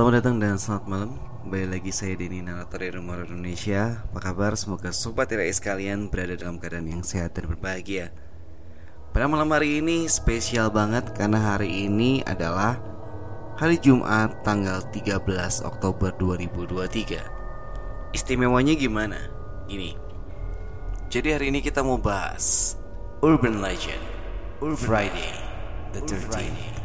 [0.00, 1.12] Selamat datang dan selamat malam.
[1.44, 4.00] Kembali lagi saya Denny Narator dari Rumah Indonesia.
[4.08, 4.56] Apa kabar?
[4.56, 8.08] Semoga sobat TRI sekalian berada dalam keadaan yang sehat dan berbahagia.
[9.12, 12.80] Pada malam hari ini spesial banget Karena hari ini adalah
[13.60, 19.20] Hari Jumat tanggal 13 Oktober 2023 Istimewanya gimana?
[19.68, 20.00] Ini.
[21.12, 22.72] Jadi hari ini kita mau bahas
[23.20, 24.00] Urban Legend.
[24.64, 25.36] Urban Friday
[25.92, 26.80] The 13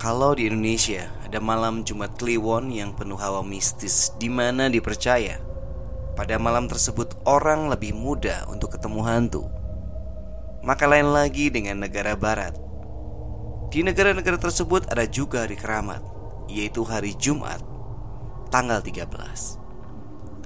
[0.00, 5.36] kalau di Indonesia ada malam Jumat Kliwon yang penuh hawa mistis di mana dipercaya
[6.16, 9.44] pada malam tersebut orang lebih mudah untuk ketemu hantu.
[10.64, 12.56] Maka lain lagi dengan negara barat.
[13.68, 16.00] Di negara-negara tersebut ada juga hari keramat,
[16.48, 17.60] yaitu hari Jumat
[18.48, 19.04] tanggal 13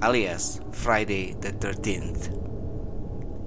[0.03, 2.27] alias Friday the 13th.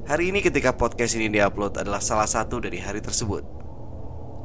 [0.09, 3.58] Hari ini ketika podcast ini diupload adalah salah satu dari hari tersebut.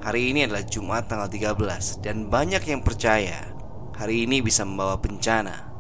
[0.04, 3.56] Hari ini adalah Jumat tanggal 13 dan banyak yang percaya
[3.96, 5.72] hari ini bisa membawa bencana,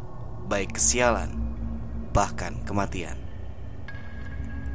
[0.47, 1.35] baik kesialan,
[2.15, 3.19] bahkan kematian.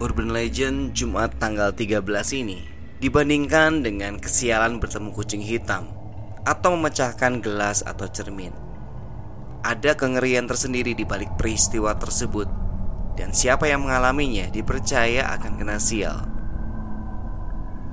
[0.05, 2.05] Urban Legend Jumat tanggal 13
[2.45, 2.61] ini
[3.01, 5.97] dibandingkan dengan kesialan bertemu kucing hitam
[6.45, 8.53] atau memecahkan gelas atau cermin.
[9.65, 12.53] Ada kengerian tersendiri di balik peristiwa tersebut
[13.17, 16.38] dan siapa yang mengalaminya dipercaya akan kena sial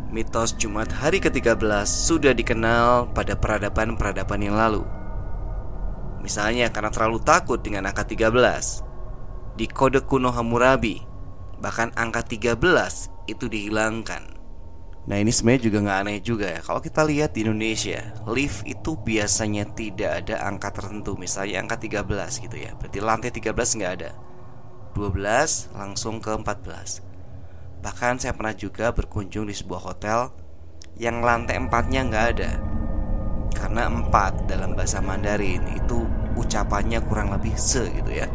[0.09, 4.85] mitos Jumat hari ke-13 sudah dikenal pada peradaban-peradaban yang lalu.
[6.21, 9.55] Misalnya karena terlalu takut dengan angka 13.
[9.55, 10.99] Di kode kuno Hammurabi,
[11.61, 12.57] bahkan angka 13
[13.29, 14.35] itu dihilangkan.
[15.05, 18.97] Nah ini sebenarnya juga nggak aneh juga ya Kalau kita lihat di Indonesia Lift itu
[18.97, 22.09] biasanya tidak ada angka tertentu Misalnya angka 13
[22.41, 24.17] gitu ya Berarti lantai 13 nggak ada
[24.97, 27.14] 12 langsung ke 14
[27.85, 30.33] Bahkan saya pernah juga berkunjung di sebuah hotel
[30.97, 32.51] yang lantai empatnya nggak ada.
[33.53, 36.01] Karena empat dalam bahasa Mandarin itu
[36.33, 38.25] ucapannya kurang lebih se gitu ya.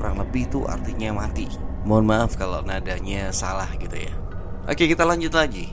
[0.00, 1.52] Kurang lebih itu artinya mati.
[1.84, 4.12] Mohon maaf kalau nadanya salah gitu ya.
[4.64, 5.68] Oke kita lanjut lagi.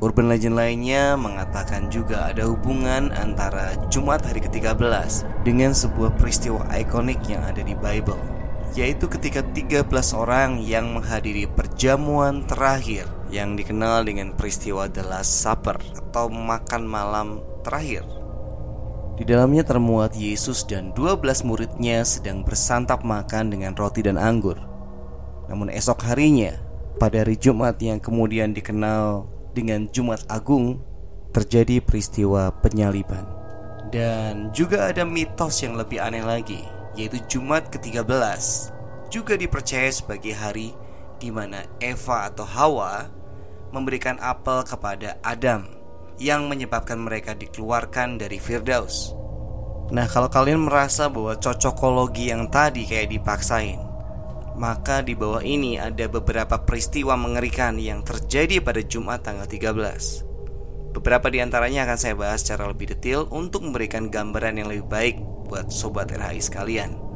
[0.00, 7.20] Urban legend lainnya mengatakan juga ada hubungan antara Jumat hari ke-13 dengan sebuah peristiwa ikonik
[7.28, 8.39] yang ada di Bible
[8.78, 15.78] yaitu ketika 13 orang yang menghadiri perjamuan terakhir yang dikenal dengan peristiwa The Last Supper
[16.10, 17.28] atau makan malam
[17.62, 18.06] terakhir.
[19.20, 24.56] Di dalamnya termuat Yesus dan 12 muridnya sedang bersantap makan dengan roti dan anggur.
[25.50, 26.56] Namun esok harinya,
[26.96, 30.80] pada hari Jumat yang kemudian dikenal dengan Jumat Agung,
[31.36, 33.28] terjadi peristiwa penyaliban.
[33.90, 36.64] Dan juga ada mitos yang lebih aneh lagi,
[36.98, 38.08] yaitu Jumat ke-13
[39.10, 40.74] juga dipercaya sebagai hari
[41.20, 43.10] di mana Eva atau Hawa
[43.70, 45.66] memberikan apel kepada Adam
[46.20, 49.14] yang menyebabkan mereka dikeluarkan dari Firdaus.
[49.90, 53.80] Nah, kalau kalian merasa bahwa cocokologi yang tadi kayak dipaksain,
[54.54, 60.94] maka di bawah ini ada beberapa peristiwa mengerikan yang terjadi pada Jumat tanggal 13.
[60.94, 65.16] Beberapa di antaranya akan saya bahas secara lebih detail untuk memberikan gambaran yang lebih baik
[65.50, 67.10] buat sobat RHI sekalian.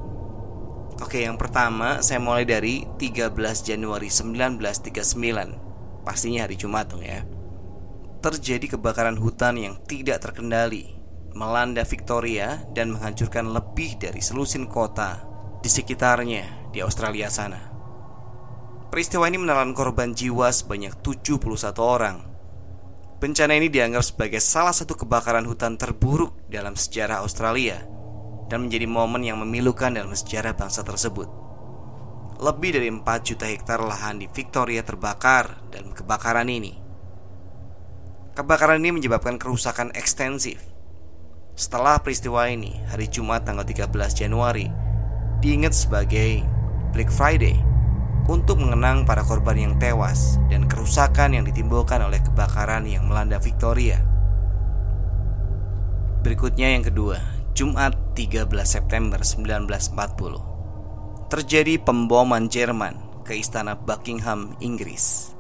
[0.98, 6.02] Oke, yang pertama saya mulai dari 13 Januari 1939.
[6.02, 7.22] Pastinya hari Jumat dong ya.
[8.22, 10.94] Terjadi kebakaran hutan yang tidak terkendali,
[11.34, 15.22] melanda Victoria dan menghancurkan lebih dari selusin kota
[15.62, 17.74] di sekitarnya di Australia sana.
[18.88, 22.16] Peristiwa ini menelan korban jiwa sebanyak 71 orang.
[23.18, 27.82] Bencana ini dianggap sebagai salah satu kebakaran hutan terburuk dalam sejarah Australia
[28.48, 31.28] dan menjadi momen yang memilukan dalam sejarah bangsa tersebut.
[32.40, 36.76] Lebih dari 4 juta hektar lahan di Victoria terbakar dalam kebakaran ini.
[38.34, 40.58] Kebakaran ini menyebabkan kerusakan ekstensif.
[41.54, 44.66] Setelah peristiwa ini, hari Jumat tanggal 13 Januari
[45.38, 46.42] diingat sebagai
[46.90, 47.54] Black Friday
[48.26, 54.00] untuk mengenang para korban yang tewas dan kerusakan yang ditimbulkan oleh kebakaran yang melanda Victoria.
[56.24, 57.20] Berikutnya yang kedua,
[57.54, 61.30] Jumat 13 September 1940.
[61.30, 65.30] Terjadi pemboman Jerman ke istana Buckingham, Inggris.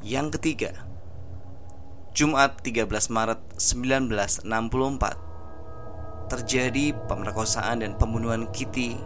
[0.00, 0.72] Yang ketiga,
[2.16, 8.96] Jumat 13 Maret 1964 terjadi pemerkosaan dan pembunuhan Kitty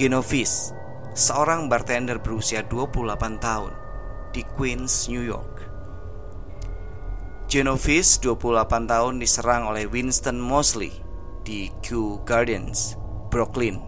[0.00, 0.72] Genovese,
[1.12, 3.76] seorang bartender berusia 28 tahun
[4.32, 5.67] di Queens, New York.
[7.48, 10.92] Genovese 28 tahun diserang oleh Winston Mosley
[11.48, 13.00] di Kew Gardens,
[13.32, 13.80] Brooklyn.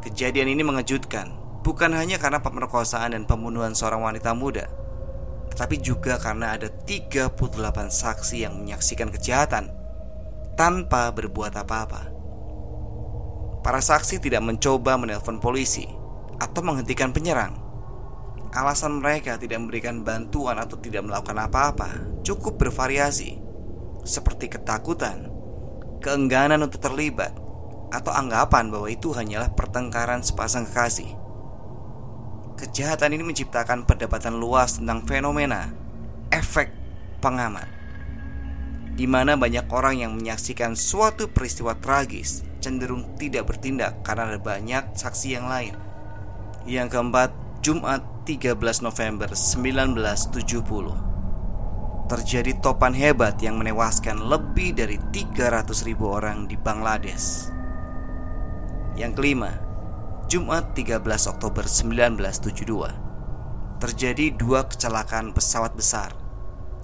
[0.00, 4.72] Kejadian ini mengejutkan, bukan hanya karena pemerkosaan dan pembunuhan seorang wanita muda,
[5.52, 7.36] tetapi juga karena ada 38
[7.92, 9.68] saksi yang menyaksikan kejahatan
[10.56, 12.08] tanpa berbuat apa-apa.
[13.60, 15.84] Para saksi tidak mencoba menelpon polisi
[16.40, 17.59] atau menghentikan penyerang.
[18.50, 21.90] Alasan mereka tidak memberikan bantuan atau tidak melakukan apa-apa
[22.26, 23.38] cukup bervariasi,
[24.02, 25.30] seperti ketakutan,
[26.02, 27.30] keengganan untuk terlibat,
[27.94, 31.14] atau anggapan bahwa itu hanyalah pertengkaran sepasang kekasih.
[32.58, 35.70] Kejahatan ini menciptakan perdebatan luas tentang fenomena
[36.34, 36.74] efek
[37.22, 37.80] pengamat
[39.00, 44.92] di mana banyak orang yang menyaksikan suatu peristiwa tragis cenderung tidak bertindak karena ada banyak
[44.92, 45.72] saksi yang lain.
[46.68, 56.08] Yang keempat, Jumat 13 November 1970 Terjadi topan hebat yang menewaskan lebih dari 300 ribu
[56.08, 57.52] orang di Bangladesh.
[58.96, 59.60] Yang kelima,
[60.24, 66.16] Jumat 13 Oktober 1972 Terjadi dua kecelakaan pesawat besar.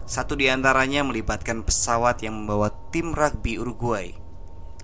[0.05, 4.12] Satu di antaranya melibatkan pesawat yang membawa tim rugby Uruguay.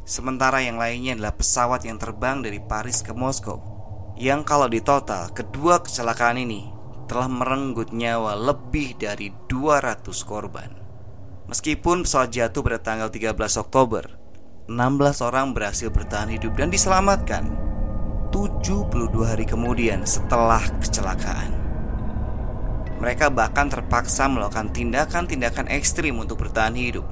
[0.09, 3.72] Sementara yang lainnya adalah pesawat yang terbang dari Paris ke Moskow
[4.23, 6.71] Yang kalau ditotal kedua kecelakaan ini
[7.11, 10.71] telah merenggut nyawa lebih dari 200 korban
[11.51, 14.07] Meskipun pesawat jatuh pada tanggal 13 Oktober
[14.71, 17.51] 16 orang berhasil bertahan hidup dan diselamatkan
[18.31, 21.59] 72 hari kemudian setelah kecelakaan.
[23.03, 27.05] Mereka bahkan terpaksa melakukan tindakan-tindakan ekstrim untuk bertahan hidup,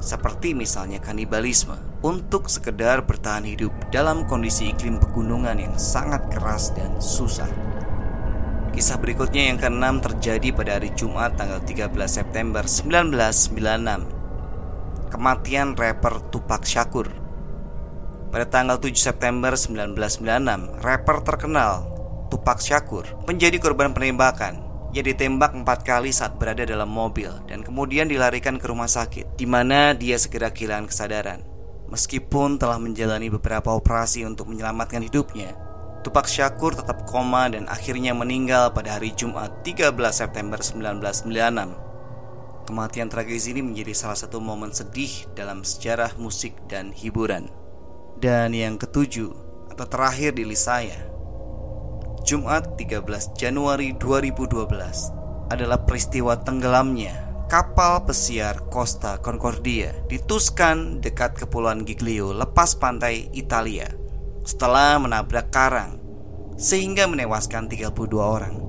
[0.00, 6.96] seperti misalnya kanibalisme, untuk sekedar bertahan hidup dalam kondisi iklim pegunungan yang sangat keras dan
[6.98, 7.48] susah.
[8.72, 14.16] Kisah berikutnya yang keenam terjadi pada hari Jumat tanggal 13 September 1996.
[15.10, 17.10] Kematian rapper Tupac Shakur
[18.30, 21.82] pada tanggal 7 September 1996, rapper terkenal
[22.30, 24.69] Tupac Shakur menjadi korban penembakan.
[24.90, 29.46] Ia ditembak empat kali saat berada dalam mobil dan kemudian dilarikan ke rumah sakit, di
[29.46, 31.46] mana dia segera kehilangan kesadaran.
[31.94, 35.54] Meskipun telah menjalani beberapa operasi untuk menyelamatkan hidupnya,
[36.02, 42.66] Tupac Shakur tetap koma dan akhirnya meninggal pada hari Jumat 13 September 1996.
[42.66, 47.46] Kematian tragis ini menjadi salah satu momen sedih dalam sejarah musik dan hiburan.
[48.18, 49.30] Dan yang ketujuh
[49.70, 51.09] atau terakhir di list saya
[52.30, 61.82] Jumat 13 Januari 2012 adalah peristiwa tenggelamnya kapal pesiar Costa Concordia di Tuscan dekat Kepulauan
[61.82, 63.90] Giglio lepas pantai Italia
[64.46, 65.98] setelah menabrak karang
[66.54, 68.62] sehingga menewaskan 32 orang.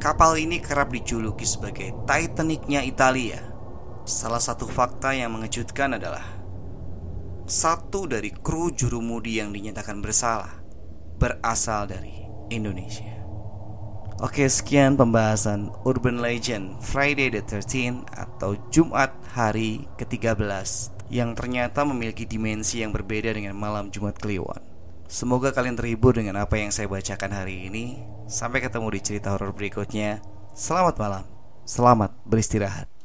[0.00, 3.52] Kapal ini kerap dijuluki sebagai Titanicnya Italia.
[4.08, 6.24] Salah satu fakta yang mengejutkan adalah
[7.44, 10.64] satu dari kru jurumudi yang dinyatakan bersalah
[11.20, 13.16] berasal dari Indonesia.
[14.24, 20.40] Oke, sekian pembahasan Urban Legend Friday the 13 atau Jumat hari ke-13
[21.12, 24.64] yang ternyata memiliki dimensi yang berbeda dengan malam Jumat Kliwon.
[25.06, 28.00] Semoga kalian terhibur dengan apa yang saya bacakan hari ini.
[28.26, 30.18] Sampai ketemu di cerita horor berikutnya.
[30.56, 31.24] Selamat malam.
[31.68, 32.95] Selamat beristirahat.